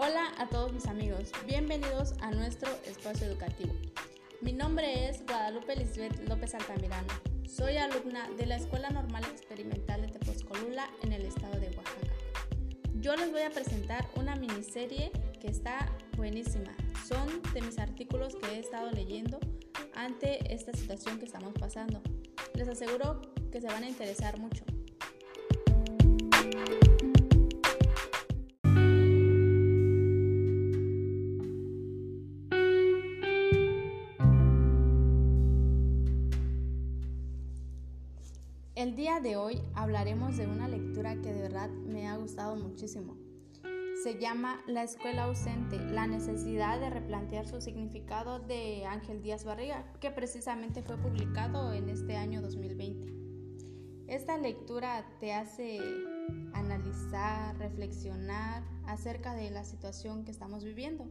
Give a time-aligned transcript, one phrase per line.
[0.00, 3.74] Hola a todos mis amigos, bienvenidos a nuestro espacio educativo.
[4.40, 7.08] Mi nombre es Guadalupe Lisbeth López Altamirano.
[7.48, 12.14] Soy alumna de la Escuela Normal Experimental de Tepozcolula en el estado de Oaxaca.
[13.00, 15.10] Yo les voy a presentar una miniserie
[15.40, 16.76] que está buenísima.
[17.04, 19.40] Son de mis artículos que he estado leyendo
[19.96, 22.00] ante esta situación que estamos pasando.
[22.54, 23.20] Les aseguro
[23.50, 24.64] que se van a interesar mucho.
[38.78, 43.16] El día de hoy hablaremos de una lectura que de verdad me ha gustado muchísimo.
[44.04, 49.84] Se llama La escuela ausente, la necesidad de replantear su significado de Ángel Díaz Barriga,
[50.00, 53.12] que precisamente fue publicado en este año 2020.
[54.06, 55.80] Esta lectura te hace
[56.52, 61.10] analizar, reflexionar acerca de la situación que estamos viviendo.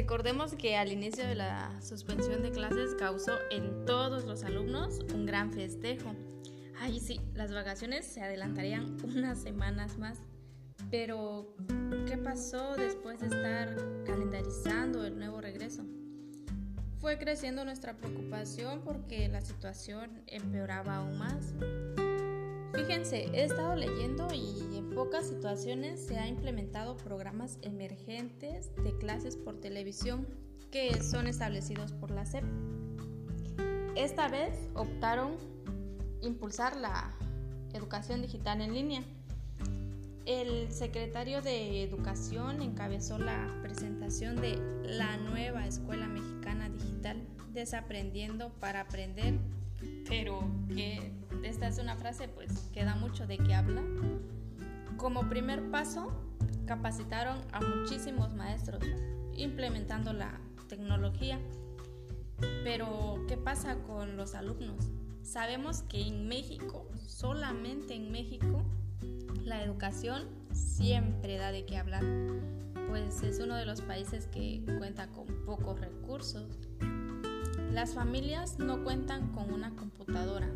[0.00, 5.26] Recordemos que al inicio de la suspensión de clases causó en todos los alumnos un
[5.26, 6.14] gran festejo.
[6.80, 10.16] Ay, sí, las vacaciones se adelantarían unas semanas más.
[10.90, 11.54] Pero,
[12.08, 13.76] ¿qué pasó después de estar
[14.06, 15.84] calendarizando el nuevo regreso?
[16.98, 21.52] Fue creciendo nuestra preocupación porque la situación empeoraba aún más.
[22.74, 29.36] Fíjense, he estado leyendo y en pocas situaciones se ha implementado programas emergentes de clases
[29.36, 30.26] por televisión
[30.70, 32.44] que son establecidos por la SEP.
[33.96, 35.36] Esta vez optaron
[36.22, 37.12] impulsar la
[37.72, 39.02] educación digital en línea.
[40.26, 47.16] El secretario de Educación encabezó la presentación de la nueva Escuela Mexicana Digital,
[47.52, 49.34] Desaprendiendo para Aprender,
[50.08, 51.12] pero que
[51.44, 53.82] esta es una frase pues que da mucho de qué habla.
[54.96, 56.12] Como primer paso,
[56.66, 58.84] capacitaron a muchísimos maestros
[59.34, 61.38] implementando la tecnología.
[62.64, 64.90] Pero, ¿qué pasa con los alumnos?
[65.22, 68.64] Sabemos que en México, solamente en México,
[69.44, 72.04] la educación siempre da de qué hablar,
[72.88, 76.46] pues es uno de los países que cuenta con pocos recursos.
[77.72, 80.48] Las familias no cuentan con una computadora,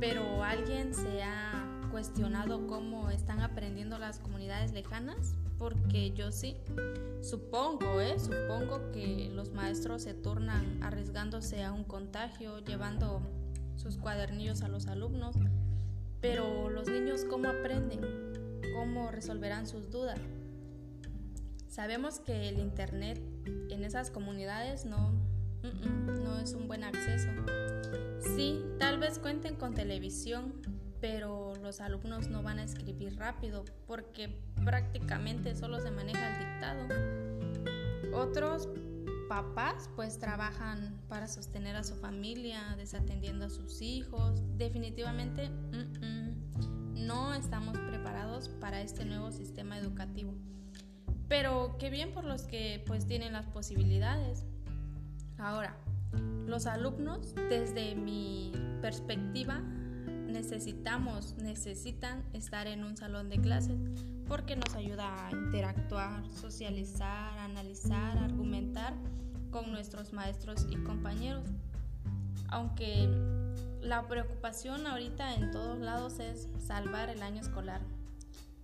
[0.00, 5.36] pero ¿alguien se ha cuestionado cómo están aprendiendo las comunidades lejanas?
[5.58, 6.56] Porque yo sí.
[7.22, 8.18] Supongo, ¿eh?
[8.18, 13.22] Supongo que los maestros se turnan arriesgándose a un contagio, llevando
[13.76, 15.36] sus cuadernillos a los alumnos.
[16.20, 18.00] Pero los niños, ¿cómo aprenden?
[18.74, 20.18] ¿Cómo resolverán sus dudas?
[21.68, 23.20] Sabemos que el Internet
[23.70, 25.12] en esas comunidades no,
[25.72, 27.28] no es un buen acceso.
[28.34, 30.54] Sí, tal vez cuenten con televisión,
[31.00, 38.14] pero los alumnos no van a escribir rápido porque prácticamente solo se maneja el dictado.
[38.14, 38.68] Otros
[39.28, 44.42] papás pues trabajan para sostener a su familia, desatendiendo a sus hijos.
[44.56, 45.50] Definitivamente
[46.94, 50.34] no estamos preparados para este nuevo sistema educativo.
[51.28, 54.44] Pero qué bien por los que pues tienen las posibilidades.
[55.38, 55.76] Ahora,
[56.46, 59.60] los alumnos, desde mi perspectiva,
[60.26, 63.76] necesitamos, necesitan estar en un salón de clases
[64.28, 68.94] porque nos ayuda a interactuar, socializar, analizar, argumentar
[69.50, 71.44] con nuestros maestros y compañeros.
[72.48, 73.08] Aunque
[73.80, 77.80] la preocupación ahorita en todos lados es salvar el año escolar.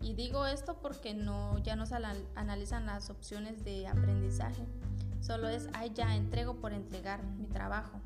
[0.00, 1.94] Y digo esto porque no, ya no se
[2.34, 4.66] analizan las opciones de aprendizaje
[5.22, 8.00] Solo es, ay ya, entrego por entregar mi trabajo.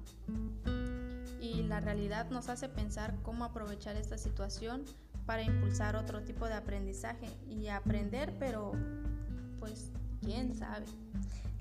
[1.41, 4.85] Y la realidad nos hace pensar cómo aprovechar esta situación
[5.25, 8.73] para impulsar otro tipo de aprendizaje y aprender, pero
[9.59, 9.91] pues
[10.21, 10.87] quién sabe.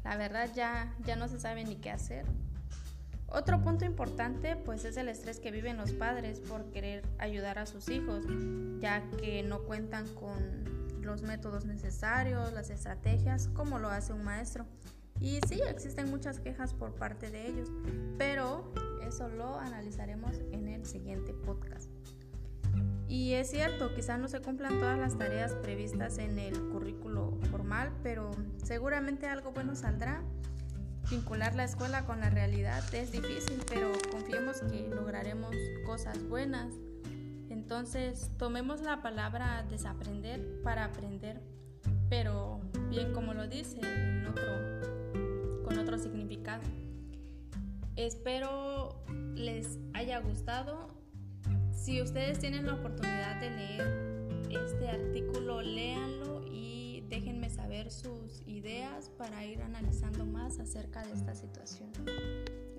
[0.04, 2.26] La verdad ya, ya no se sabe ni qué hacer.
[3.28, 7.66] Otro punto importante pues es el estrés que viven los padres por querer ayudar a
[7.66, 8.26] sus hijos,
[8.80, 14.66] ya que no cuentan con los métodos necesarios, las estrategias, como lo hace un maestro.
[15.20, 17.72] Y sí, existen muchas quejas por parte de ellos,
[18.18, 18.72] pero
[19.08, 21.90] eso lo analizaremos en el siguiente podcast.
[23.08, 27.92] Y es cierto, quizás no se cumplan todas las tareas previstas en el currículo formal,
[28.04, 28.32] pero
[28.64, 30.22] seguramente algo bueno saldrá.
[31.10, 36.74] Vincular la escuela con la realidad es difícil, pero confiemos que lograremos cosas buenas.
[37.50, 41.42] Entonces, tomemos la palabra desaprender para aprender,
[42.10, 42.60] pero
[42.90, 44.95] bien como lo dice en otro
[45.78, 46.64] otro significado.
[47.96, 49.04] Espero
[49.36, 50.90] les haya gustado.
[51.72, 59.10] Si ustedes tienen la oportunidad de leer este artículo, léanlo y déjenme saber sus ideas
[59.18, 61.92] para ir analizando más acerca de esta situación.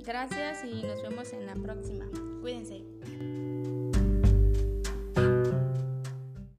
[0.04, 2.06] Gracias y nos vemos en la próxima.
[2.40, 3.45] Cuídense.